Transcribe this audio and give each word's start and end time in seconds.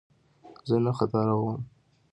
زه 0.67 0.75
نه 0.85 0.91
ختاوزم! 0.97 1.61